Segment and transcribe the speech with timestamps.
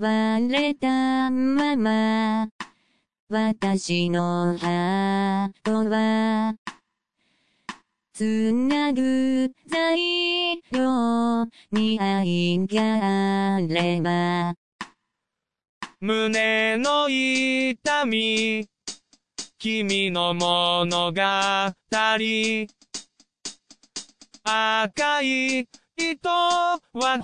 [0.00, 2.48] 割れたまま、
[3.28, 6.54] 私のハートは、
[8.12, 14.54] つなぐ材料に愛があれば、
[16.00, 18.68] 胸の痛み、
[19.58, 21.20] 君の物語、
[24.44, 27.18] 赤い糸は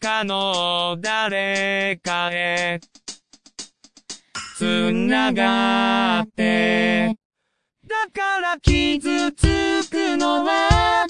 [0.00, 2.78] 他の誰かへ。
[4.56, 7.16] つながって。
[7.84, 11.06] だから傷つくのは。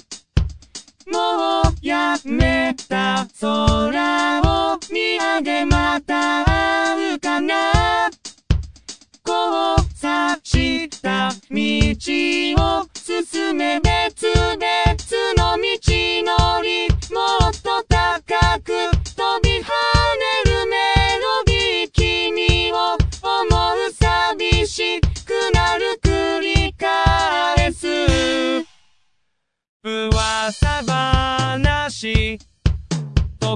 [1.06, 8.10] もうやめた空を見上げまた会うかな。
[9.26, 11.58] 交差した道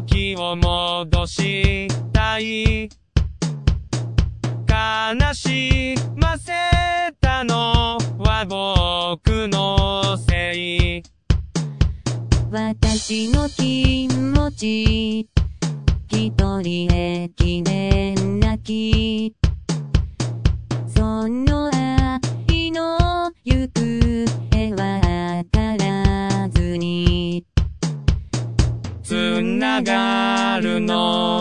[0.00, 2.88] 時を戻したい
[4.66, 6.52] 悲しませ
[7.20, 11.02] たのは僕のせい
[12.50, 15.28] 私の気持ち、
[16.08, 19.34] 一人駅で泣き、
[20.94, 21.71] その
[29.80, 31.31] がるの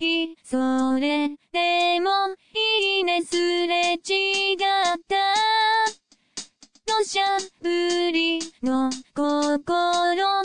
[0.00, 0.36] い。
[0.44, 2.10] それでも
[2.54, 4.58] いいねすれ違っ
[5.08, 5.16] た。
[6.84, 7.24] 土砂
[7.62, 10.42] 降りの心